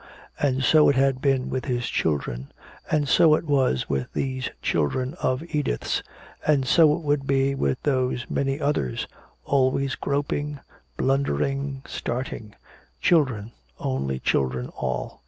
And 0.39 0.63
so 0.63 0.89
it 0.89 0.95
had 0.95 1.21
been 1.21 1.51
with 1.51 1.65
his 1.65 1.85
children, 1.87 2.51
and 2.89 3.07
so 3.07 3.35
it 3.35 3.45
was 3.45 3.87
with 3.87 4.11
these 4.13 4.49
children 4.59 5.13
of 5.21 5.43
Edith's, 5.53 6.01
and 6.43 6.65
so 6.65 6.95
it 6.97 7.03
would 7.03 7.27
be 7.27 7.53
with 7.53 7.83
those 7.83 8.25
many 8.27 8.59
others 8.59 9.07
always 9.45 9.93
groping, 9.93 10.59
blundering, 10.97 11.83
starting 11.85 12.55
children, 12.99 13.51
only 13.79 14.17
children 14.19 14.69
all. 14.69 15.19